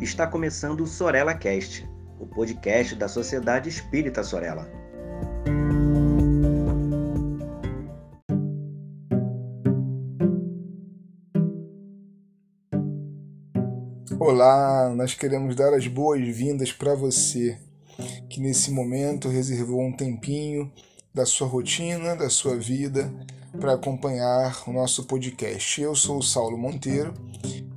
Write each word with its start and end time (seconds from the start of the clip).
Está 0.00 0.28
começando 0.28 0.82
o 0.82 0.86
Sorella 0.86 1.34
Cast, 1.34 1.84
o 2.20 2.26
podcast 2.26 2.94
da 2.94 3.08
Sociedade 3.08 3.68
Espírita 3.68 4.22
Sorella. 4.22 4.70
Olá, 14.20 14.94
nós 14.94 15.14
queremos 15.14 15.56
dar 15.56 15.74
as 15.74 15.88
boas-vindas 15.88 16.70
para 16.70 16.94
você 16.94 17.58
que 18.30 18.40
nesse 18.40 18.70
momento 18.70 19.28
reservou 19.28 19.80
um 19.80 19.92
tempinho 19.92 20.72
da 21.12 21.26
sua 21.26 21.48
rotina, 21.48 22.14
da 22.14 22.30
sua 22.30 22.56
vida, 22.56 23.12
para 23.60 23.74
acompanhar 23.74 24.62
o 24.68 24.72
nosso 24.72 25.06
podcast. 25.06 25.80
Eu 25.80 25.96
sou 25.96 26.18
o 26.18 26.22
Saulo 26.22 26.56
Monteiro 26.56 27.12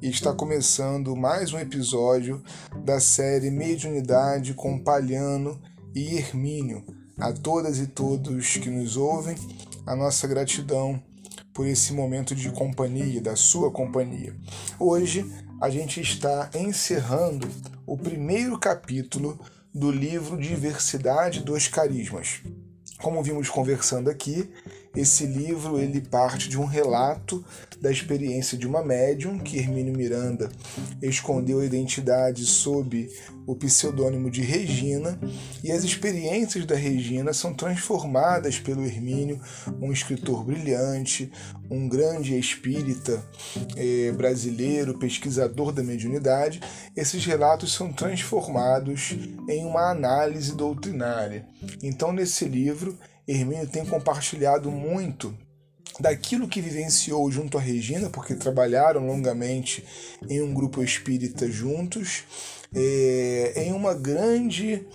e 0.02 0.10
está 0.10 0.34
começando 0.34 1.16
mais 1.16 1.54
um 1.54 1.60
episódio 1.60 2.44
da 2.84 3.00
série 3.00 3.52
Mediunidade 3.52 4.56
com 4.56 4.80
Palhano 4.80 5.62
e 5.94 6.16
Hermínio. 6.16 6.84
A 7.20 7.32
todas 7.32 7.78
e 7.78 7.86
todos 7.86 8.58
que 8.58 8.70
nos 8.70 8.98
ouvem, 8.98 9.36
a 9.86 9.96
nossa 9.96 10.28
gratidão 10.28 11.02
por 11.54 11.68
esse 11.68 11.94
momento 11.94 12.34
de 12.34 12.50
companhia, 12.50 13.22
da 13.22 13.36
sua 13.36 13.70
companhia. 13.70 14.36
Hoje 14.80 15.24
a 15.62 15.70
gente 15.70 16.02
está 16.02 16.50
encerrando 16.56 17.48
o 17.86 17.96
primeiro 17.96 18.58
capítulo 18.58 19.40
do 19.72 19.92
livro 19.92 20.36
Diversidade 20.36 21.42
dos 21.42 21.68
Carismas. 21.68 22.42
Como 23.00 23.22
vimos 23.22 23.50
conversando 23.50 24.10
aqui, 24.10 24.50
esse 24.96 25.26
livro 25.26 25.80
ele 25.80 26.02
parte 26.02 26.50
de 26.50 26.60
um 26.60 26.66
relato 26.66 27.44
da 27.80 27.92
experiência 27.92 28.58
de 28.58 28.68
uma 28.68 28.84
médium 28.84 29.40
que 29.40 29.58
Hermínio 29.58 29.96
Miranda 29.96 30.50
escondeu 31.02 31.60
a 31.60 31.66
identidade 31.66 32.46
sob 32.46 33.10
o 33.48 33.56
pseudônimo 33.56 34.30
de 34.30 34.42
Regina, 34.42 35.20
e 35.64 35.72
as 35.72 35.84
experiências 35.84 36.66
da 36.66 36.76
Regina 36.76 37.34
são 37.34 37.54
transformadas 37.54 38.60
pelo 38.60 38.86
Hermínio, 38.86 39.42
um 39.82 39.92
escritor 39.92 40.44
brilhante, 40.44 41.32
um 41.70 41.88
grande 41.90 42.38
espírita 42.38 43.24
eh, 43.76 44.12
brasileiro, 44.12 45.00
pesquisador 45.00 45.72
da 45.72 45.82
mediunidade. 45.82 46.62
Esses 46.96 47.26
relatos 47.26 47.74
são 47.74 47.92
transformados 47.92 49.16
em 49.50 49.66
uma 49.66 49.90
análise 49.90 50.56
doutrinária. 50.56 51.48
Então, 51.82 52.12
nesse 52.12 52.46
livro, 52.46 52.98
Hermínio 53.32 53.68
tem 53.68 53.86
compartilhado 53.86 54.72
muito 54.72 55.36
daquilo 56.00 56.48
que 56.48 56.62
vivenciou 56.62 57.30
junto 57.32 57.58
a 57.58 57.62
Regina, 57.62 58.10
porque 58.10 58.36
trabalharam 58.36 59.06
longamente 59.06 59.84
em 60.30 60.42
um 60.42 60.54
grupo 60.54 60.84
espírita 60.84 61.50
juntos, 61.50 62.24
é, 62.74 63.54
em 63.58 63.74
uma 63.74 63.94
grande 63.94 64.86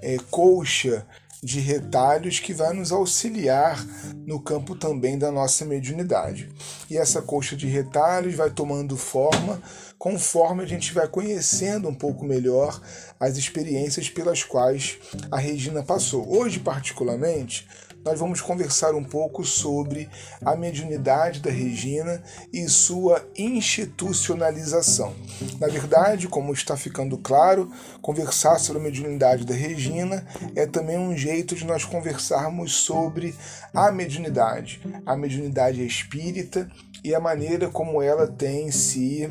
é, 0.00 0.16
colcha 0.30 1.06
de 1.44 1.60
retalhos 1.60 2.40
que 2.40 2.54
vai 2.54 2.72
nos 2.72 2.90
auxiliar 2.90 3.84
no 4.26 4.40
campo 4.40 4.74
também 4.74 5.18
da 5.18 5.30
nossa 5.30 5.64
mediunidade. 5.64 6.50
E 6.88 6.96
essa 6.96 7.20
colcha 7.20 7.54
de 7.54 7.66
retalhos 7.66 8.34
vai 8.34 8.50
tomando 8.50 8.96
forma 8.96 9.60
conforme 9.98 10.62
a 10.62 10.66
gente 10.66 10.92
vai 10.92 11.06
conhecendo 11.06 11.88
um 11.88 11.94
pouco 11.94 12.24
melhor 12.24 12.80
as 13.20 13.36
experiências 13.36 14.08
pelas 14.08 14.42
quais 14.42 14.98
a 15.30 15.38
Regina 15.38 15.82
passou. 15.82 16.26
Hoje, 16.34 16.60
particularmente, 16.60 17.68
nós 18.04 18.18
vamos 18.18 18.40
conversar 18.40 18.94
um 18.94 19.02
pouco 19.02 19.44
sobre 19.44 20.08
a 20.44 20.54
mediunidade 20.54 21.40
da 21.40 21.50
Regina 21.50 22.22
e 22.52 22.68
sua 22.68 23.26
institucionalização. 23.36 25.14
Na 25.58 25.68
verdade, 25.68 26.28
como 26.28 26.52
está 26.52 26.76
ficando 26.76 27.16
claro, 27.16 27.70
conversar 28.02 28.58
sobre 28.58 28.80
a 28.80 28.84
mediunidade 28.84 29.44
da 29.44 29.54
Regina 29.54 30.26
é 30.54 30.66
também 30.66 30.98
um 30.98 31.16
jeito 31.16 31.54
de 31.54 31.64
nós 31.64 31.84
conversarmos 31.84 32.74
sobre 32.74 33.34
a 33.72 33.90
mediunidade, 33.90 34.80
a 35.06 35.16
mediunidade 35.16 35.84
espírita 35.84 36.70
e 37.02 37.14
a 37.14 37.20
maneira 37.20 37.68
como 37.68 38.02
ela 38.02 38.26
tem 38.26 38.70
se 38.70 39.28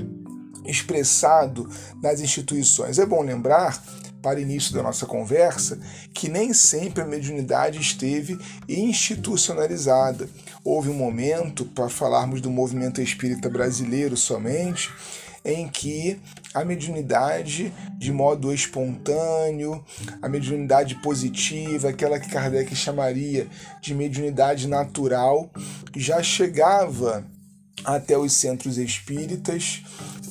expressado 0.65 1.69
nas 2.01 2.21
instituições. 2.21 2.97
É 2.97 3.05
bom 3.05 3.21
lembrar 3.21 3.81
para 4.23 4.39
início 4.39 4.73
da 4.73 4.81
nossa 4.81 5.05
conversa 5.05 5.77
que 6.13 6.29
nem 6.29 6.53
sempre 6.53 7.03
a 7.03 7.05
mediunidade 7.05 7.79
esteve 7.79 8.39
institucionalizada. 8.67 10.29
Houve 10.63 10.89
um 10.89 10.93
momento, 10.93 11.65
para 11.65 11.89
falarmos 11.89 12.39
do 12.39 12.49
movimento 12.49 13.01
espírita 13.01 13.49
brasileiro 13.49 14.15
somente, 14.15 14.89
em 15.43 15.67
que 15.67 16.19
a 16.53 16.63
mediunidade 16.63 17.73
de 17.97 18.13
modo 18.13 18.53
espontâneo, 18.53 19.83
a 20.21 20.29
mediunidade 20.29 20.95
positiva, 21.01 21.89
aquela 21.89 22.17
que 22.17 22.29
Kardec 22.29 22.73
chamaria 22.73 23.47
de 23.81 23.93
mediunidade 23.93 24.67
natural, 24.67 25.51
já 25.95 26.23
chegava 26.23 27.25
até 27.83 28.17
os 28.17 28.33
centros 28.33 28.77
espíritas 28.77 29.81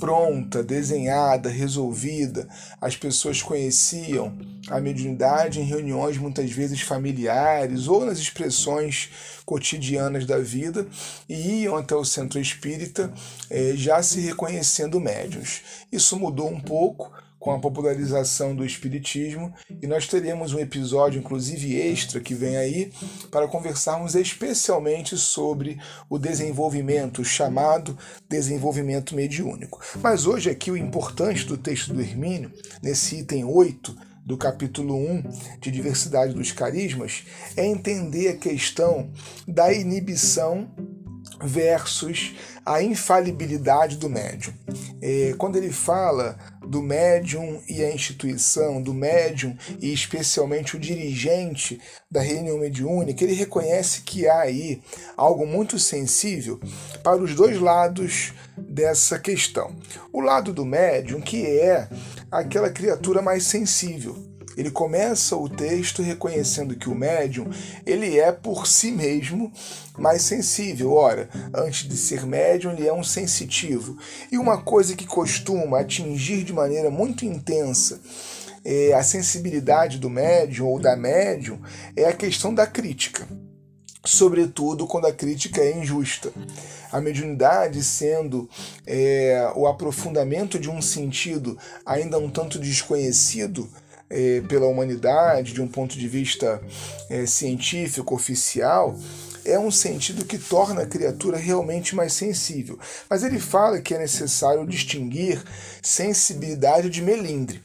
pronta, 0.03 0.64
desenhada, 0.64 1.48
resolvida. 1.48 2.48
As 2.80 2.97
pessoas 2.97 3.41
conheciam 3.41 4.36
a 4.69 4.80
mediunidade 4.80 5.60
em 5.60 5.64
reuniões 5.64 6.19
muitas 6.19 6.50
vezes 6.50 6.80
familiares 6.80 7.86
ou 7.86 8.04
nas 8.04 8.19
expressões 8.19 9.10
cotidianas 9.47 10.26
da 10.26 10.38
vida 10.38 10.86
e 11.28 11.62
iam 11.62 11.76
até 11.76 11.94
o 11.94 12.04
centro 12.04 12.41
espírita 12.41 13.14
eh, 13.48 13.74
já 13.76 14.03
se 14.03 14.19
reconhecendo 14.20 14.98
médiuns. 14.98 15.62
Isso 15.92 16.19
mudou 16.19 16.48
um 16.48 16.60
pouco 16.60 17.12
com 17.42 17.50
a 17.50 17.58
popularização 17.58 18.54
do 18.54 18.64
Espiritismo 18.64 19.53
e 19.82 19.86
nós 19.88 20.06
teremos 20.06 20.54
um 20.54 20.60
episódio, 20.60 21.19
inclusive 21.19 21.75
extra, 21.75 22.20
que 22.20 22.36
vem 22.36 22.56
aí, 22.56 22.92
para 23.32 23.48
conversarmos 23.48 24.14
especialmente 24.14 25.19
sobre 25.19 25.76
o 26.08 26.20
desenvolvimento, 26.20 27.20
o 27.20 27.25
chamado 27.25 27.98
desenvolvimento 28.28 29.16
mediúnico. 29.16 29.80
Mas 30.00 30.25
hoje 30.25 30.50
aqui 30.50 30.70
o 30.70 30.76
importante 30.76 31.44
do 31.44 31.58
texto 31.58 31.92
do 31.92 32.00
Hermínio, 32.00 32.53
nesse 32.80 33.16
item 33.16 33.44
8, 33.44 33.92
do 34.24 34.36
capítulo 34.36 34.94
1 34.94 35.22
de 35.60 35.72
Diversidade 35.72 36.34
dos 36.34 36.53
Carismas, 36.53 37.24
é 37.56 37.66
entender 37.66 38.28
a 38.28 38.36
questão 38.36 39.10
da 39.48 39.72
inibição 39.72 40.70
versus 41.42 42.34
a 42.64 42.82
infalibilidade 42.82 43.97
do 43.97 44.08
médium. 44.08 44.54
É, 45.00 45.34
quando 45.36 45.56
ele 45.56 45.72
fala 45.72 46.38
do 46.64 46.80
médium 46.80 47.60
e 47.69 47.82
a 47.82 47.92
instituição, 47.92 48.80
do 48.80 48.94
médium 48.94 49.56
e 49.80 49.92
especialmente 49.92 50.76
o 50.76 50.80
dirigente 50.80 51.80
da 52.10 52.20
reunião 52.20 52.58
mediúnica, 52.58 53.25
ele 53.25 53.34
reconhece 53.34 54.03
que 54.03 54.28
há 54.28 54.41
aí 54.41 54.80
algo 55.16 55.47
muito 55.47 55.78
sensível 55.78 56.60
para 57.03 57.20
os 57.20 57.34
dois 57.34 57.59
lados 57.59 58.32
dessa 58.56 59.19
questão. 59.19 59.74
O 60.12 60.20
lado 60.20 60.53
do 60.53 60.64
médium, 60.64 61.20
que 61.20 61.44
é 61.47 61.88
aquela 62.30 62.70
criatura 62.70 63.20
mais 63.20 63.44
sensível, 63.44 64.31
ele 64.57 64.71
começa 64.71 65.37
o 65.37 65.49
texto 65.49 66.03
reconhecendo 66.03 66.77
que 66.77 66.89
o 66.89 66.95
médium 66.95 67.49
ele 67.87 68.19
é 68.19 68.33
por 68.33 68.67
si 68.67 68.91
mesmo 68.91 69.53
mais 69.99 70.23
sensível. 70.23 70.93
Ora, 70.93 71.29
antes 71.55 71.89
de 71.89 71.97
ser 71.97 72.27
médium, 72.27 72.73
ele 72.73 72.87
é 72.87 72.93
um 72.93 73.05
sensitivo. 73.05 73.97
E 74.31 74.39
uma 74.39 74.63
coisa 74.63 74.97
que 74.97 75.07
costuma 75.07 75.81
atingir 75.81 76.45
de 76.45 76.53
maneira 76.53 76.91
muito 76.91 77.25
intensa 77.25 78.01
é, 78.65 78.93
a 78.93 79.03
sensibilidade 79.03 79.99
do 79.99 80.09
médium 80.09 80.69
ou 80.69 80.79
da 80.79 80.97
médium 80.97 81.61
é 81.97 82.05
a 82.05 82.13
questão 82.13 82.55
da 82.55 82.67
crítica 82.67 83.27
sobretudo 84.05 84.87
quando 84.87 85.07
a 85.07 85.13
crítica 85.13 85.61
é 85.61 85.79
injusta. 85.79 86.33
A 86.91 87.01
mediunidade 87.01 87.83
sendo 87.83 88.49
é, 88.87 89.51
o 89.55 89.66
aprofundamento 89.66 90.59
de 90.59 90.69
um 90.69 90.83
sentido 90.83 91.57
ainda 91.87 92.19
um 92.19 92.28
tanto 92.28 92.59
desconhecido 92.59 93.69
é, 94.12 94.42
pela 94.42 94.66
humanidade, 94.66 95.54
de 95.54 95.62
um 95.62 95.66
ponto 95.66 95.98
de 95.98 96.06
vista 96.06 96.60
é, 97.09 97.26
científico, 97.26 98.14
oficial, 98.14 98.97
é 99.44 99.59
um 99.59 99.70
sentido 99.70 100.24
que 100.24 100.38
torna 100.38 100.82
a 100.82 100.86
criatura 100.86 101.36
realmente 101.36 101.97
mais 101.97 102.12
sensível. 102.12 102.78
Mas 103.09 103.24
ele 103.24 103.41
fala 103.41 103.80
que 103.80 103.94
é 103.94 103.98
necessário 103.98 104.66
distinguir 104.66 105.42
sensibilidade 105.82 106.88
de 106.88 107.03
melindre, 107.03 107.62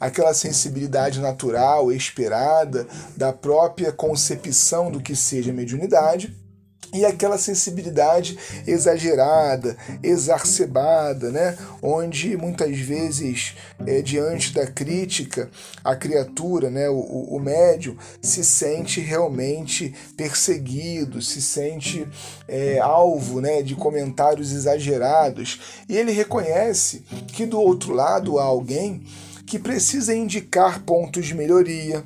aquela 0.00 0.34
sensibilidade 0.34 1.20
natural, 1.20 1.92
esperada, 1.92 2.86
da 3.16 3.32
própria 3.32 3.92
concepção 3.92 4.90
do 4.90 5.00
que 5.00 5.14
seja 5.14 5.52
mediunidade, 5.52 6.36
e 6.92 7.04
aquela 7.04 7.38
sensibilidade 7.38 8.36
exagerada, 8.66 9.76
exacerbada, 10.02 11.30
né? 11.30 11.56
onde 11.82 12.36
muitas 12.36 12.76
vezes, 12.78 13.54
é, 13.86 14.02
diante 14.02 14.52
da 14.52 14.66
crítica, 14.66 15.50
a 15.84 15.94
criatura, 15.94 16.68
né? 16.68 16.88
o, 16.88 16.98
o 16.98 17.38
médium, 17.38 17.96
se 18.20 18.44
sente 18.44 19.00
realmente 19.00 19.94
perseguido, 20.16 21.22
se 21.22 21.40
sente 21.40 22.06
é, 22.48 22.78
alvo 22.80 23.40
né? 23.40 23.62
de 23.62 23.74
comentários 23.74 24.52
exagerados, 24.52 25.60
e 25.88 25.96
ele 25.96 26.12
reconhece 26.12 27.04
que 27.28 27.46
do 27.46 27.60
outro 27.60 27.92
lado 27.92 28.38
há 28.38 28.44
alguém 28.44 29.04
que 29.46 29.58
precisa 29.58 30.14
indicar 30.14 30.82
pontos 30.82 31.26
de 31.26 31.34
melhoria, 31.34 32.04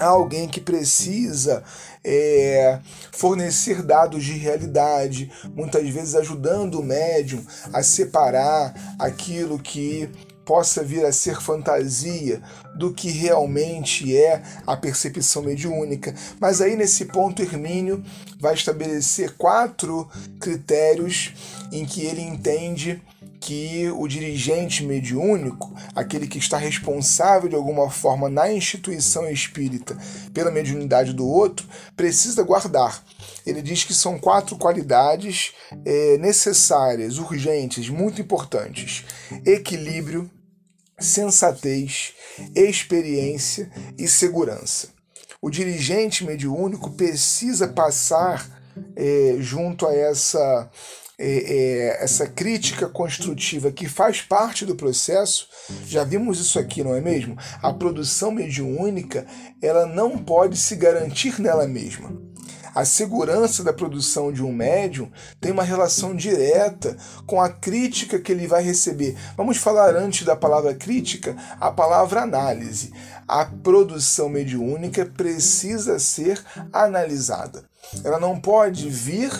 há 0.00 0.06
alguém 0.06 0.48
que 0.48 0.60
precisa 0.60 1.62
é, 2.02 2.80
fornecer 3.12 3.82
dados 3.82 4.24
de 4.24 4.32
realidade, 4.32 5.30
muitas 5.54 5.86
vezes 5.88 6.14
ajudando 6.14 6.80
o 6.80 6.82
médium 6.82 7.44
a 7.72 7.82
separar 7.82 8.74
aquilo 8.98 9.58
que 9.58 10.10
possa 10.44 10.82
vir 10.82 11.04
a 11.04 11.12
ser 11.12 11.40
fantasia 11.40 12.42
do 12.74 12.92
que 12.92 13.08
realmente 13.08 14.16
é 14.16 14.42
a 14.66 14.76
percepção 14.76 15.42
mediúnica. 15.42 16.12
Mas 16.40 16.60
aí 16.60 16.74
nesse 16.74 17.04
ponto 17.04 17.40
Hermínio 17.40 18.02
vai 18.40 18.54
estabelecer 18.54 19.36
quatro 19.36 20.08
critérios 20.40 21.34
em 21.70 21.84
que 21.84 22.04
ele 22.04 22.22
entende 22.22 23.00
que 23.40 23.90
o 23.96 24.06
dirigente 24.06 24.84
mediúnico, 24.84 25.74
aquele 25.94 26.28
que 26.28 26.38
está 26.38 26.58
responsável 26.58 27.48
de 27.48 27.56
alguma 27.56 27.90
forma 27.90 28.28
na 28.28 28.52
instituição 28.52 29.28
espírita 29.30 29.96
pela 30.34 30.50
mediunidade 30.50 31.14
do 31.14 31.26
outro, 31.26 31.66
precisa 31.96 32.42
guardar. 32.42 33.02
Ele 33.46 33.62
diz 33.62 33.82
que 33.82 33.94
são 33.94 34.18
quatro 34.18 34.56
qualidades 34.56 35.54
é, 35.86 36.18
necessárias, 36.18 37.18
urgentes, 37.18 37.88
muito 37.88 38.20
importantes: 38.20 39.04
equilíbrio, 39.46 40.30
sensatez, 40.98 42.12
experiência 42.54 43.70
e 43.98 44.06
segurança. 44.06 44.88
O 45.40 45.48
dirigente 45.48 46.24
mediúnico 46.24 46.90
precisa 46.90 47.68
passar 47.68 48.46
é, 48.94 49.36
junto 49.38 49.86
a 49.86 49.94
essa 49.94 50.70
é, 51.22 51.98
é, 51.98 52.02
essa 52.02 52.26
crítica 52.26 52.88
construtiva 52.88 53.70
que 53.70 53.86
faz 53.86 54.22
parte 54.22 54.64
do 54.64 54.74
processo, 54.74 55.46
já 55.86 56.02
vimos 56.02 56.40
isso 56.40 56.58
aqui, 56.58 56.82
não 56.82 56.94
é 56.94 57.00
mesmo? 57.00 57.36
A 57.62 57.74
produção 57.74 58.30
mediúnica 58.30 59.26
ela 59.60 59.84
não 59.84 60.16
pode 60.16 60.56
se 60.56 60.74
garantir 60.76 61.38
nela 61.38 61.68
mesma. 61.68 62.10
A 62.74 62.86
segurança 62.86 63.62
da 63.62 63.72
produção 63.72 64.32
de 64.32 64.42
um 64.42 64.52
médium 64.52 65.10
tem 65.40 65.52
uma 65.52 65.64
relação 65.64 66.16
direta 66.16 66.96
com 67.26 67.38
a 67.38 67.50
crítica 67.50 68.18
que 68.18 68.32
ele 68.32 68.46
vai 68.46 68.62
receber. 68.62 69.14
Vamos 69.36 69.58
falar 69.58 69.94
antes 69.96 70.24
da 70.24 70.36
palavra 70.36 70.74
crítica, 70.74 71.36
a 71.60 71.70
palavra 71.70 72.22
análise. 72.22 72.92
A 73.28 73.44
produção 73.44 74.28
mediúnica 74.30 75.04
precisa 75.04 75.98
ser 75.98 76.42
analisada. 76.72 77.64
Ela 78.04 78.20
não 78.20 78.40
pode 78.40 78.88
vir 78.88 79.32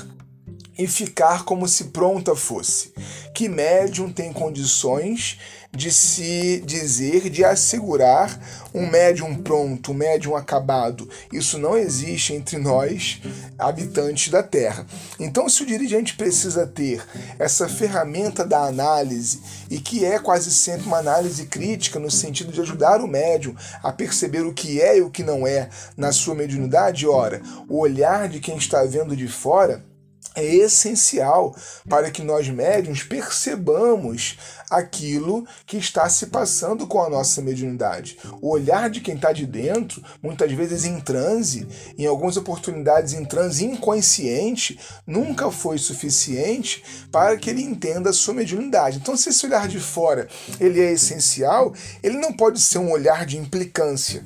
e 0.80 0.86
ficar 0.86 1.44
como 1.44 1.68
se 1.68 1.84
pronta 1.84 2.34
fosse. 2.34 2.94
Que 3.34 3.50
médium 3.50 4.10
tem 4.10 4.32
condições 4.32 5.38
de 5.70 5.92
se 5.92 6.62
dizer, 6.64 7.28
de 7.28 7.44
assegurar 7.44 8.40
um 8.72 8.88
médium 8.88 9.34
pronto, 9.34 9.92
um 9.92 9.94
médium 9.94 10.34
acabado. 10.34 11.06
Isso 11.30 11.58
não 11.58 11.76
existe 11.76 12.32
entre 12.32 12.56
nós, 12.56 13.20
habitantes 13.58 14.32
da 14.32 14.42
Terra. 14.42 14.86
Então, 15.18 15.50
se 15.50 15.62
o 15.62 15.66
dirigente 15.66 16.16
precisa 16.16 16.66
ter 16.66 17.04
essa 17.38 17.68
ferramenta 17.68 18.42
da 18.42 18.64
análise, 18.64 19.42
e 19.68 19.78
que 19.78 20.04
é 20.04 20.18
quase 20.18 20.50
sempre 20.50 20.86
uma 20.86 20.98
análise 20.98 21.44
crítica, 21.44 21.98
no 21.98 22.10
sentido 22.10 22.50
de 22.50 22.60
ajudar 22.62 23.02
o 23.02 23.06
médium 23.06 23.54
a 23.82 23.92
perceber 23.92 24.46
o 24.46 24.54
que 24.54 24.80
é 24.80 24.96
e 24.96 25.02
o 25.02 25.10
que 25.10 25.22
não 25.22 25.46
é 25.46 25.68
na 25.94 26.10
sua 26.10 26.34
mediunidade, 26.34 27.06
ora, 27.06 27.42
o 27.68 27.78
olhar 27.78 28.30
de 28.30 28.40
quem 28.40 28.56
está 28.56 28.82
vendo 28.84 29.14
de 29.14 29.28
fora 29.28 29.89
é 30.34 30.44
essencial 30.44 31.54
para 31.88 32.10
que 32.10 32.22
nós 32.22 32.48
médiums 32.48 33.02
percebamos 33.02 34.38
aquilo 34.70 35.46
que 35.66 35.76
está 35.76 36.08
se 36.08 36.26
passando 36.26 36.86
com 36.86 37.02
a 37.02 37.10
nossa 37.10 37.42
mediunidade. 37.42 38.16
O 38.40 38.50
olhar 38.50 38.88
de 38.88 39.00
quem 39.00 39.16
está 39.16 39.32
de 39.32 39.44
dentro, 39.44 40.02
muitas 40.22 40.50
vezes 40.52 40.84
em 40.84 41.00
transe, 41.00 41.66
em 41.98 42.06
algumas 42.06 42.36
oportunidades 42.36 43.12
em 43.12 43.24
transe 43.24 43.64
inconsciente, 43.64 44.78
nunca 45.06 45.50
foi 45.50 45.78
suficiente 45.78 46.82
para 47.10 47.36
que 47.36 47.50
ele 47.50 47.62
entenda 47.62 48.10
a 48.10 48.14
sua 48.14 48.34
mediunidade. 48.34 48.98
Então, 48.98 49.16
se 49.16 49.30
esse 49.30 49.44
olhar 49.46 49.66
de 49.66 49.80
fora 49.80 50.28
ele 50.60 50.80
é 50.80 50.92
essencial, 50.92 51.74
ele 52.02 52.18
não 52.18 52.32
pode 52.32 52.60
ser 52.60 52.78
um 52.78 52.92
olhar 52.92 53.26
de 53.26 53.36
implicância 53.36 54.24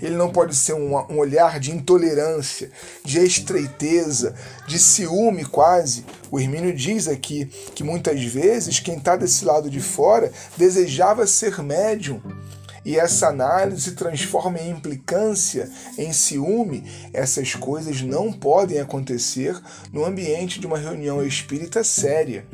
ele 0.00 0.16
não 0.16 0.30
pode 0.30 0.54
ser 0.54 0.74
um, 0.74 0.96
um, 0.96 1.18
olhar 1.18 1.58
de 1.58 1.70
intolerância, 1.70 2.70
de 3.04 3.18
estreiteza, 3.18 4.34
de 4.66 4.78
ciúme 4.78 5.44
quase. 5.44 6.04
O 6.30 6.38
Hermínio 6.38 6.74
diz 6.74 7.08
aqui 7.08 7.46
que 7.74 7.82
muitas 7.82 8.22
vezes 8.24 8.80
quem 8.80 8.96
está 8.98 9.16
desse 9.16 9.44
lado 9.44 9.68
de 9.68 9.80
fora 9.80 10.32
desejava 10.56 11.26
ser 11.26 11.62
médium. 11.62 12.20
E 12.84 12.96
essa 12.98 13.28
análise 13.28 13.82
se 13.82 13.92
transforma 13.92 14.58
em 14.58 14.70
implicância, 14.70 15.70
em 15.96 16.12
ciúme. 16.12 16.84
Essas 17.12 17.54
coisas 17.54 18.02
não 18.02 18.32
podem 18.32 18.80
acontecer 18.80 19.58
no 19.92 20.04
ambiente 20.04 20.60
de 20.60 20.66
uma 20.66 20.78
reunião 20.78 21.24
espírita 21.24 21.82
séria 21.82 22.46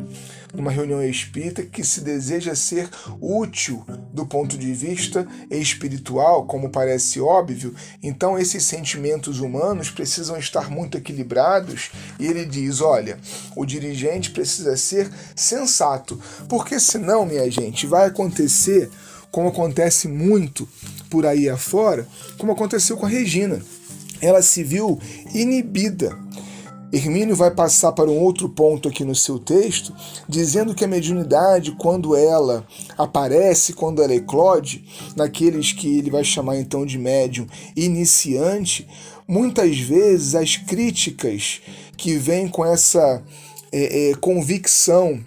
numa 0.54 0.70
reunião 0.70 1.02
espírita 1.02 1.62
que 1.62 1.84
se 1.84 2.00
deseja 2.00 2.54
ser 2.54 2.88
útil 3.20 3.84
do 4.12 4.26
ponto 4.26 4.58
de 4.58 4.72
vista 4.72 5.26
espiritual, 5.50 6.44
como 6.46 6.70
parece 6.70 7.20
óbvio, 7.20 7.74
então 8.02 8.38
esses 8.38 8.64
sentimentos 8.64 9.40
humanos 9.40 9.90
precisam 9.90 10.36
estar 10.36 10.70
muito 10.70 10.98
equilibrados. 10.98 11.90
E 12.18 12.26
ele 12.26 12.44
diz: 12.44 12.80
olha, 12.80 13.18
o 13.56 13.64
dirigente 13.64 14.30
precisa 14.30 14.76
ser 14.76 15.10
sensato, 15.34 16.20
porque 16.48 16.78
senão, 16.80 17.24
minha 17.24 17.50
gente, 17.50 17.86
vai 17.86 18.06
acontecer 18.06 18.90
como 19.30 19.48
acontece 19.48 20.08
muito 20.08 20.68
por 21.08 21.26
aí 21.26 21.48
afora, 21.48 22.06
como 22.38 22.52
aconteceu 22.52 22.96
com 22.96 23.06
a 23.06 23.08
Regina. 23.08 23.60
Ela 24.20 24.42
se 24.42 24.62
viu 24.62 24.98
inibida 25.34 26.16
Hermínio 26.92 27.36
vai 27.36 27.52
passar 27.52 27.92
para 27.92 28.10
um 28.10 28.18
outro 28.18 28.48
ponto 28.48 28.88
aqui 28.88 29.04
no 29.04 29.14
seu 29.14 29.38
texto, 29.38 29.94
dizendo 30.28 30.74
que 30.74 30.84
a 30.84 30.88
mediunidade, 30.88 31.72
quando 31.72 32.16
ela 32.16 32.66
aparece, 32.98 33.72
quando 33.72 34.02
ela 34.02 34.14
eclode, 34.14 34.84
naqueles 35.14 35.72
que 35.72 35.98
ele 35.98 36.10
vai 36.10 36.24
chamar 36.24 36.56
então 36.56 36.84
de 36.84 36.98
médium 36.98 37.46
iniciante, 37.76 38.88
muitas 39.26 39.78
vezes 39.78 40.34
as 40.34 40.56
críticas 40.56 41.60
que 41.96 42.16
vêm 42.16 42.48
com 42.48 42.64
essa 42.64 43.22
é, 43.70 44.10
é, 44.10 44.14
convicção 44.16 45.20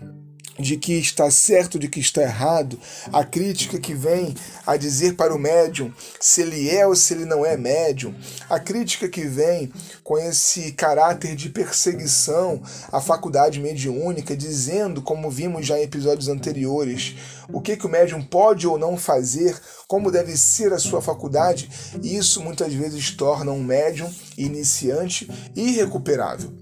de 0.58 0.78
que 0.78 0.94
está 0.94 1.30
certo, 1.32 1.80
de 1.80 1.88
que 1.88 2.00
está 2.00 2.22
errado, 2.22 2.80
a 3.12 3.24
crítica 3.24 3.80
que 3.80 3.94
vem 3.94 4.36
a 4.66 4.78
dizer 4.78 5.16
para 5.16 5.33
o 5.33 5.40
médium 5.40 5.92
se 6.19 6.42
ele 6.42 6.69
é 6.69 6.86
ou 6.86 6.95
se 6.95 7.14
ele 7.14 7.26
não 7.26 7.45
é 7.45 7.57
médium, 7.57 8.14
a 8.50 8.60
crítica 8.60 9.10
que 9.10 9.26
vem 9.26 9.72
com 10.04 10.18
esse 10.18 10.72
caráter 10.74 11.36
de 11.36 11.50
perseguição 11.50 12.62
à 12.92 13.02
faculdade 13.02 13.60
mediúnica, 13.60 14.36
dizendo, 14.36 15.02
como 15.02 15.30
vimos 15.30 15.66
já 15.66 15.78
em 15.80 15.83
episódios 15.83 16.28
anteriores, 16.28 17.16
o 17.52 17.60
que, 17.60 17.76
que 17.76 17.86
o 17.86 17.90
médium 17.90 18.22
pode 18.22 18.68
ou 18.68 18.78
não 18.78 18.98
fazer, 18.98 19.60
como 19.88 20.12
deve 20.12 20.38
ser 20.38 20.72
a 20.72 20.80
sua 20.80 21.02
faculdade, 21.02 21.69
isso 22.02 22.42
muitas 22.42 22.74
vezes 22.74 23.12
torna 23.12 23.52
um 23.52 23.64
médium 23.64 24.12
iniciante 24.38 25.30
irrecuperável, 25.56 26.54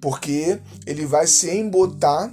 porque 0.00 0.58
ele 0.86 1.06
vai 1.06 1.26
se 1.26 1.50
embotar 1.50 2.32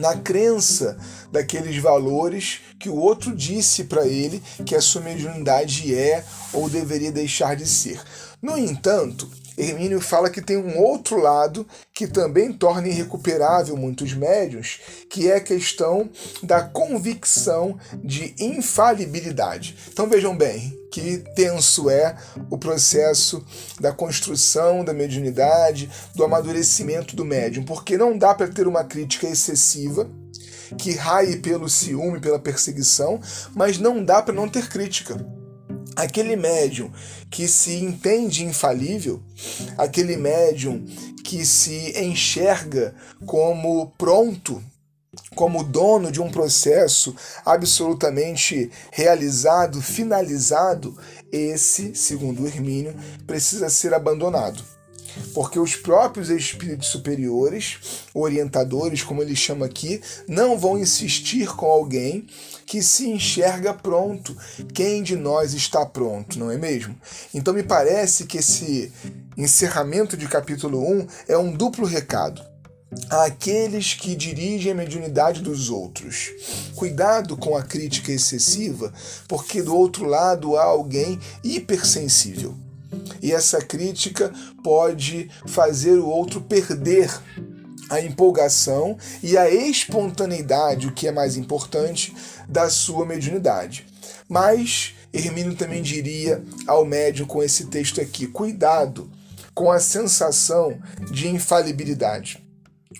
na 0.00 0.16
crença 0.16 0.98
daqueles 1.30 1.76
valores 1.76 2.60
que 2.78 2.88
o 2.88 2.96
outro 2.96 3.34
disse 3.34 3.84
para 3.84 4.06
ele 4.06 4.42
que 4.64 4.74
a 4.74 4.80
sua 4.80 5.02
mediunidade 5.02 5.94
é 5.94 6.24
ou 6.52 6.68
deveria 6.68 7.12
deixar 7.12 7.54
de 7.54 7.66
ser. 7.66 8.00
No 8.42 8.56
entanto, 8.56 9.28
Hermínio 9.60 10.00
fala 10.00 10.30
que 10.30 10.40
tem 10.40 10.56
um 10.56 10.78
outro 10.78 11.18
lado 11.18 11.66
que 11.92 12.06
também 12.06 12.52
torna 12.52 12.88
irrecuperável 12.88 13.76
muitos 13.76 14.14
médios, 14.14 14.80
que 15.08 15.30
é 15.30 15.36
a 15.36 15.40
questão 15.40 16.08
da 16.42 16.62
convicção 16.62 17.78
de 18.02 18.34
infalibilidade. 18.38 19.76
Então 19.92 20.08
vejam 20.08 20.36
bem 20.36 20.78
que 20.90 21.18
tenso 21.36 21.88
é 21.88 22.16
o 22.50 22.58
processo 22.58 23.44
da 23.78 23.92
construção 23.92 24.84
da 24.84 24.92
mediunidade, 24.92 25.90
do 26.14 26.24
amadurecimento 26.24 27.14
do 27.14 27.24
médium, 27.24 27.64
porque 27.64 27.96
não 27.96 28.18
dá 28.18 28.34
para 28.34 28.48
ter 28.48 28.66
uma 28.66 28.82
crítica 28.82 29.28
excessiva 29.28 30.10
que 30.78 30.92
raie 30.92 31.36
pelo 31.36 31.68
ciúme, 31.68 32.20
pela 32.20 32.38
perseguição, 32.38 33.20
mas 33.54 33.78
não 33.78 34.04
dá 34.04 34.22
para 34.22 34.34
não 34.34 34.48
ter 34.48 34.68
crítica 34.68 35.16
aquele 36.00 36.36
médium 36.36 36.90
que 37.30 37.46
se 37.46 37.74
entende 37.74 38.44
infalível, 38.44 39.22
aquele 39.76 40.16
médium 40.16 40.84
que 41.24 41.44
se 41.44 41.92
enxerga 42.00 42.94
como 43.26 43.92
pronto, 43.98 44.62
como 45.34 45.62
dono 45.62 46.10
de 46.10 46.20
um 46.20 46.30
processo 46.30 47.14
absolutamente 47.44 48.70
realizado, 48.90 49.80
finalizado, 49.82 50.96
esse, 51.30 51.94
segundo 51.94 52.46
Hermínio, 52.46 52.94
precisa 53.26 53.68
ser 53.68 53.94
abandonado. 53.94 54.79
Porque 55.34 55.58
os 55.58 55.76
próprios 55.76 56.30
espíritos 56.30 56.88
superiores, 56.88 57.78
orientadores, 58.14 59.02
como 59.02 59.22
ele 59.22 59.36
chama 59.36 59.66
aqui, 59.66 60.00
não 60.28 60.58
vão 60.58 60.78
insistir 60.78 61.48
com 61.54 61.66
alguém 61.66 62.26
que 62.66 62.82
se 62.82 63.08
enxerga 63.08 63.74
pronto. 63.74 64.36
Quem 64.72 65.02
de 65.02 65.16
nós 65.16 65.54
está 65.54 65.84
pronto, 65.84 66.38
não 66.38 66.50
é 66.50 66.56
mesmo? 66.56 66.96
Então 67.34 67.54
me 67.54 67.62
parece 67.62 68.26
que 68.26 68.38
esse 68.38 68.92
encerramento 69.36 70.16
de 70.16 70.28
capítulo 70.28 70.78
1 70.78 71.06
é 71.28 71.38
um 71.38 71.52
duplo 71.52 71.86
recado 71.86 72.50
àqueles 73.08 73.94
que 73.94 74.16
dirigem 74.16 74.72
a 74.72 74.74
mediunidade 74.74 75.42
dos 75.42 75.70
outros. 75.70 76.30
Cuidado 76.74 77.36
com 77.36 77.56
a 77.56 77.62
crítica 77.62 78.10
excessiva, 78.12 78.92
porque 79.28 79.62
do 79.62 79.76
outro 79.76 80.04
lado 80.04 80.56
há 80.56 80.64
alguém 80.64 81.18
hipersensível. 81.42 82.54
E 83.22 83.32
essa 83.32 83.60
crítica 83.60 84.32
pode 84.62 85.30
fazer 85.46 85.98
o 85.98 86.08
outro 86.08 86.40
perder 86.40 87.10
a 87.90 88.00
empolgação 88.00 88.96
e 89.22 89.36
a 89.36 89.50
espontaneidade, 89.50 90.86
o 90.86 90.92
que 90.92 91.08
é 91.08 91.12
mais 91.12 91.36
importante, 91.36 92.14
da 92.48 92.70
sua 92.70 93.04
mediunidade. 93.04 93.86
Mas 94.28 94.94
Hermínio 95.12 95.56
também 95.56 95.82
diria 95.82 96.42
ao 96.66 96.84
médium 96.84 97.26
com 97.26 97.42
esse 97.42 97.66
texto 97.66 98.00
aqui: 98.00 98.26
cuidado 98.26 99.10
com 99.54 99.70
a 99.70 99.80
sensação 99.80 100.78
de 101.10 101.28
infalibilidade. 101.28 102.42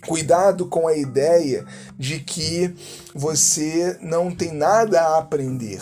Cuidado 0.07 0.67
com 0.67 0.87
a 0.89 0.97
ideia 0.97 1.65
de 1.99 2.21
que 2.21 2.75
você 3.15 3.99
não 4.01 4.31
tem 4.31 4.53
nada 4.53 5.01
a 5.01 5.19
aprender. 5.19 5.81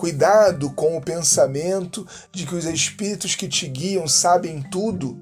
Cuidado 0.00 0.70
com 0.70 0.96
o 0.96 1.00
pensamento 1.02 2.08
de 2.32 2.46
que 2.46 2.54
os 2.54 2.64
espíritos 2.64 3.34
que 3.34 3.46
te 3.46 3.68
guiam 3.68 4.08
sabem 4.08 4.62
tudo 4.62 5.20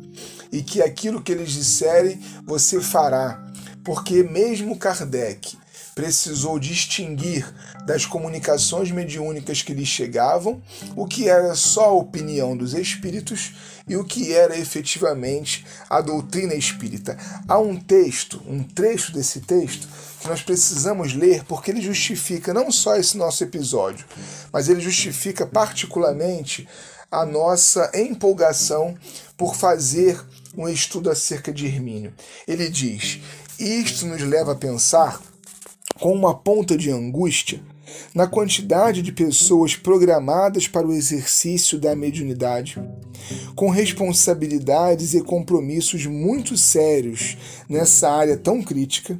e 0.53 0.63
que 0.63 0.81
aquilo 0.81 1.21
que 1.21 1.33
eles 1.33 1.51
disserem 1.51 2.23
você 2.45 2.81
fará. 2.81 3.45
Porque 3.83 4.23
mesmo 4.23 4.79
Kardec 4.79 5.58
precisou 5.99 6.61
distinguir 6.61 7.53
das 7.85 8.07
comunicações 8.07 8.89
mediúnicas 8.93 9.63
que 9.63 9.75
lhe 9.75 9.85
chegavam 9.85 10.63
o 10.95 11.09
que 11.09 11.29
era 11.29 11.57
só 11.57 11.87
a 11.87 11.93
opinião 11.93 12.57
dos 12.57 12.73
espíritos 12.73 13.53
e 13.89 13.97
o 13.97 14.05
que 14.05 14.33
era 14.33 14.57
efetivamente 14.57 15.67
a 15.91 16.01
doutrina 16.01 16.55
espírita. 16.55 17.19
Há 17.49 17.59
um 17.59 17.75
texto, 17.75 18.41
um 18.47 18.63
trecho 18.63 19.11
desse 19.11 19.41
texto, 19.41 19.89
que 20.21 20.29
nós 20.29 20.41
precisamos 20.41 21.15
ler 21.15 21.43
porque 21.43 21.73
ele 21.73 21.83
justifica 21.83 22.55
não 22.55 22.71
só 22.71 22.95
esse 22.95 23.17
nosso 23.17 23.43
episódio, 23.43 24.07
mas 24.53 24.69
ele 24.69 24.81
justifica 24.81 25.45
particularmente 25.49 26.69
a 27.11 27.27
nossa 27.27 27.91
empolgação 27.93 28.97
por 29.37 29.57
fazer 29.57 30.25
um 30.57 30.69
estudo 30.69 31.11
acerca 31.11 31.53
de 31.53 31.67
Hermínio. 31.67 32.15
Ele 32.47 32.69
diz: 32.69 33.19
Isto 33.59 34.07
nos 34.07 34.23
leva 34.23 34.53
a 34.53 34.57
pensar 34.57 35.21
com 36.01 36.13
uma 36.13 36.35
ponta 36.35 36.77
de 36.77 36.91
angústia 36.91 37.61
na 38.15 38.27
quantidade 38.27 39.03
de 39.03 39.13
pessoas 39.13 39.75
programadas 39.75 40.69
para 40.69 40.87
o 40.87 40.93
exercício 40.93 41.79
da 41.79 41.97
mediunidade, 41.97 42.81
com 43.55 43.71
responsabilidades 43.71 45.15
e 45.15 45.23
compromissos 45.23 46.07
muito 46.07 46.57
sérios 46.57 47.37
nessa 47.69 48.11
área 48.11 48.37
tão 48.37 48.63
crítica, 48.63 49.19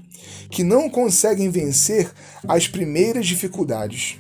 que 0.51 0.63
não 0.63 0.89
conseguem 0.89 1.51
vencer 1.51 2.11
as 2.47 2.69
primeiras 2.69 3.27
dificuldades, 3.27 4.17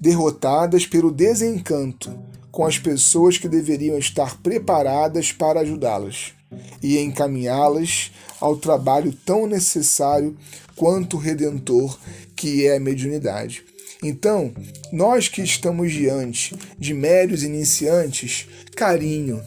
derrotadas 0.00 0.86
pelo 0.86 1.10
desencanto 1.10 2.16
com 2.50 2.64
as 2.64 2.78
pessoas 2.78 3.38
que 3.38 3.48
deveriam 3.48 3.98
estar 3.98 4.36
preparadas 4.38 5.30
para 5.30 5.60
ajudá-las 5.60 6.35
e 6.82 6.98
encaminhá-las 6.98 8.12
ao 8.40 8.56
trabalho 8.56 9.12
tão 9.24 9.46
necessário 9.46 10.36
quanto 10.74 11.16
redentor 11.16 11.98
que 12.34 12.66
é 12.66 12.76
a 12.76 12.80
mediunidade. 12.80 13.64
Então, 14.02 14.54
nós 14.92 15.28
que 15.28 15.42
estamos 15.42 15.90
diante 15.90 16.54
de 16.78 16.92
médios 16.92 17.42
iniciantes, 17.42 18.46
carinho, 18.76 19.42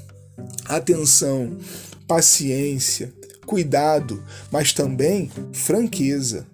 atenção, 0.65 1.57
paciência, 2.07 3.13
cuidado, 3.45 4.23
mas 4.51 4.73
também 4.73 5.31
franqueza, 5.53 6.47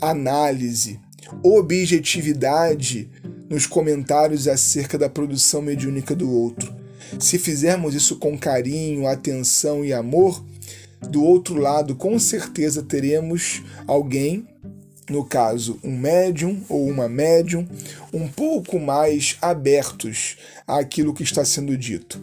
análise, 0.00 0.98
objetividade 1.42 3.10
nos 3.48 3.66
comentários 3.66 4.48
acerca 4.48 4.98
da 4.98 5.08
produção 5.08 5.62
mediúnica 5.62 6.14
do 6.14 6.30
outro. 6.30 6.74
Se 7.18 7.38
fizermos 7.38 7.94
isso 7.94 8.16
com 8.16 8.38
carinho, 8.38 9.06
atenção 9.06 9.84
e 9.84 9.92
amor, 9.92 10.44
do 11.00 11.22
outro 11.22 11.56
lado, 11.56 11.94
com 11.94 12.18
certeza 12.18 12.82
teremos 12.82 13.62
alguém, 13.86 14.46
no 15.08 15.24
caso, 15.24 15.78
um 15.84 15.96
médium 15.96 16.60
ou 16.68 16.86
uma 16.88 17.08
médium, 17.08 17.66
um 18.12 18.26
pouco 18.26 18.78
mais 18.78 19.36
abertos 19.40 20.36
àquilo 20.66 21.14
que 21.14 21.22
está 21.22 21.44
sendo 21.44 21.76
dito. 21.76 22.20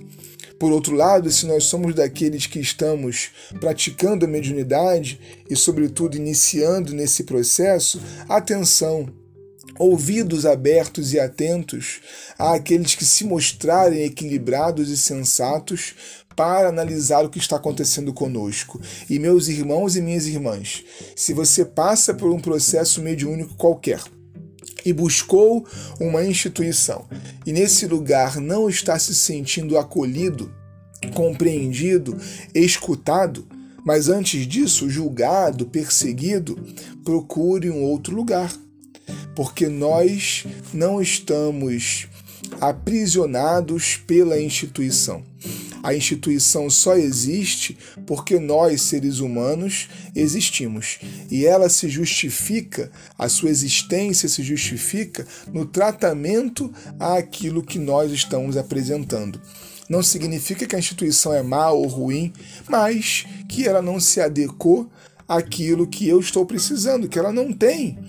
Por 0.60 0.72
outro 0.72 0.96
lado, 0.96 1.30
se 1.32 1.46
nós 1.46 1.66
somos 1.66 1.94
daqueles 1.94 2.46
que 2.46 2.60
estamos 2.60 3.32
praticando 3.60 4.26
a 4.26 4.30
mediunidade 4.30 5.20
e, 5.50 5.56
sobretudo, 5.56 6.16
iniciando 6.16 6.94
nesse 6.94 7.24
processo, 7.24 8.02
atenção, 8.30 9.10
ouvidos 9.78 10.46
abertos 10.46 11.14
e 11.14 11.20
atentos 11.20 12.02
àqueles 12.38 12.96
que 12.96 13.06
se 13.06 13.24
mostrarem 13.24 14.04
equilibrados 14.04 14.90
e 14.90 14.98
sensatos 14.98 15.96
para 16.36 16.70
analisar 16.70 17.24
o 17.26 17.30
que 17.30 17.40
está 17.40 17.58
acontecendo 17.58 18.14
conosco. 18.14 18.82
E 19.10 19.20
meus 19.20 19.48
irmãos 19.48 19.96
e 19.96 20.02
minhas 20.02 20.26
irmãs, 20.26 20.84
se 21.16 21.34
você 21.34 21.64
passa 21.64 22.14
por 22.14 22.32
um 22.32 22.40
processo 22.40 23.02
mediúnico 23.02 23.56
qualquer, 23.56 24.02
e 24.86 24.92
buscou 24.92 25.66
uma 26.00 26.26
instituição, 26.26 27.06
e 27.46 27.54
nesse 27.54 27.86
lugar 27.88 28.42
não 28.42 28.68
está 28.68 29.00
se 29.00 29.16
sentindo 29.16 29.78
acolhido, 29.78 30.54
compreendido, 31.14 32.18
escutado, 32.54 33.48
mas 33.86 34.10
antes 34.10 34.48
disso 34.48 34.90
julgado, 34.90 35.66
perseguido, 35.66 36.58
procure 37.04 37.70
um 37.70 37.84
outro 37.84 38.16
lugar. 38.16 38.54
Porque 39.36 39.68
nós 39.68 40.46
não 40.74 41.02
estamos 41.02 42.08
aprisionados 42.60 43.98
pela 43.98 44.40
instituição. 44.40 45.24
A 45.84 45.94
instituição 45.94 46.70
só 46.70 46.96
existe 46.96 47.78
porque 48.08 48.40
nós, 48.40 48.82
seres 48.84 49.20
humanos, 49.20 49.90
existimos. 50.16 51.00
E 51.30 51.46
ela 51.46 51.68
se 51.68 51.90
justifica, 51.90 52.90
a 53.18 53.28
sua 53.28 53.50
existência 53.50 54.30
se 54.30 54.42
justifica 54.42 55.28
no 55.52 55.66
tratamento 55.66 56.74
àquilo 56.98 57.62
que 57.62 57.78
nós 57.78 58.14
estamos 58.14 58.56
apresentando. 58.56 59.42
Não 59.90 60.02
significa 60.02 60.66
que 60.66 60.76
a 60.76 60.80
instituição 60.80 61.34
é 61.34 61.44
má 61.44 61.70
ou 61.70 61.86
ruim, 61.86 62.32
mas 62.70 63.26
que 63.50 63.68
ela 63.68 63.82
não 63.82 64.00
se 64.00 64.22
adequou 64.22 64.90
àquilo 65.28 65.86
que 65.86 66.08
eu 66.08 66.18
estou 66.22 66.46
precisando, 66.46 67.10
que 67.10 67.20
ela 67.20 67.34
não 67.34 67.52
tem 67.52 68.00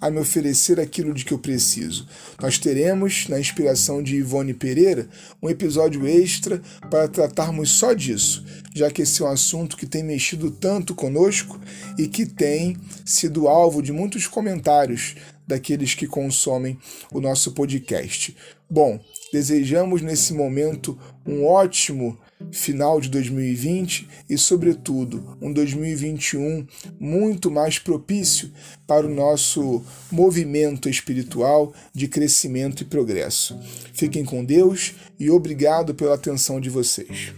a 0.00 0.10
me 0.10 0.18
oferecer 0.18 0.80
aquilo 0.80 1.12
de 1.12 1.24
que 1.24 1.32
eu 1.32 1.38
preciso. 1.38 2.08
Nós 2.40 2.58
teremos, 2.58 3.28
na 3.28 3.38
inspiração 3.38 4.02
de 4.02 4.16
Ivone 4.16 4.54
Pereira, 4.54 5.08
um 5.42 5.50
episódio 5.50 6.06
extra 6.06 6.62
para 6.90 7.08
tratarmos 7.08 7.70
só 7.70 7.92
disso, 7.92 8.44
já 8.74 8.90
que 8.90 9.02
esse 9.02 9.22
é 9.22 9.24
um 9.24 9.28
assunto 9.28 9.76
que 9.76 9.86
tem 9.86 10.02
mexido 10.02 10.50
tanto 10.50 10.94
conosco 10.94 11.60
e 11.98 12.08
que 12.08 12.24
tem 12.24 12.76
sido 13.04 13.48
alvo 13.48 13.82
de 13.82 13.92
muitos 13.92 14.26
comentários 14.26 15.16
daqueles 15.46 15.94
que 15.94 16.06
consomem 16.06 16.78
o 17.12 17.20
nosso 17.20 17.52
podcast. 17.52 18.36
Bom, 18.68 19.00
desejamos 19.32 20.00
nesse 20.00 20.32
momento 20.32 20.96
um 21.26 21.44
ótimo 21.44 22.16
final 22.50 23.00
de 23.00 23.08
2020 23.08 24.08
e, 24.28 24.38
sobretudo, 24.38 25.36
um 25.40 25.52
2021 25.52 26.66
muito 26.98 27.50
mais 27.50 27.78
propício 27.78 28.50
para 28.86 29.06
o 29.06 29.14
nosso 29.14 29.84
movimento 30.10 30.88
espiritual 30.88 31.72
de 31.94 32.08
crescimento 32.08 32.82
e 32.82 32.86
progresso. 32.86 33.58
Fiquem 33.92 34.24
com 34.24 34.44
Deus 34.44 34.94
e 35.18 35.30
obrigado 35.30 35.94
pela 35.94 36.14
atenção 36.14 36.60
de 36.60 36.70
vocês. 36.70 37.32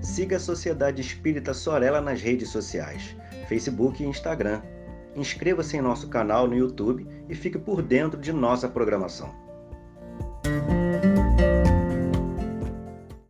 Siga 0.00 0.36
a 0.36 0.40
Sociedade 0.40 1.00
Espírita 1.00 1.52
Sorella 1.52 2.00
nas 2.00 2.22
redes 2.22 2.48
sociais, 2.50 3.16
Facebook 3.48 4.02
e 4.02 4.06
Instagram 4.06 4.62
Inscreva-se 5.16 5.76
em 5.76 5.80
nosso 5.80 6.08
canal 6.08 6.46
no 6.46 6.56
YouTube 6.56 7.06
e 7.28 7.34
fique 7.34 7.58
por 7.58 7.82
dentro 7.82 8.20
de 8.20 8.32
nossa 8.32 8.68
programação. 8.68 9.32